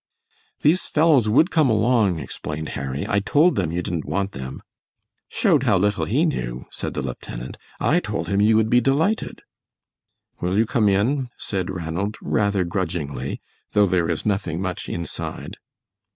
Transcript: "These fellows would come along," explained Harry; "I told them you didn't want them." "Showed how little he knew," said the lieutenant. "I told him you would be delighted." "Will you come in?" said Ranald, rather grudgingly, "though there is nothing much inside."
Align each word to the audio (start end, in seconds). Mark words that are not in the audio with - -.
"These 0.61 0.87
fellows 0.87 1.29
would 1.29 1.51
come 1.51 1.69
along," 1.69 2.17
explained 2.17 2.69
Harry; 2.69 3.05
"I 3.07 3.19
told 3.19 3.55
them 3.55 3.71
you 3.71 3.83
didn't 3.83 4.07
want 4.09 4.31
them." 4.31 4.63
"Showed 5.29 5.61
how 5.61 5.77
little 5.77 6.05
he 6.05 6.25
knew," 6.25 6.65
said 6.71 6.95
the 6.95 7.03
lieutenant. 7.03 7.55
"I 7.79 7.99
told 7.99 8.27
him 8.27 8.41
you 8.41 8.55
would 8.55 8.71
be 8.71 8.81
delighted." 8.81 9.43
"Will 10.39 10.57
you 10.57 10.65
come 10.65 10.89
in?" 10.89 11.29
said 11.37 11.69
Ranald, 11.69 12.17
rather 12.19 12.63
grudgingly, 12.63 13.41
"though 13.73 13.85
there 13.85 14.09
is 14.09 14.25
nothing 14.25 14.59
much 14.59 14.89
inside." 14.89 15.57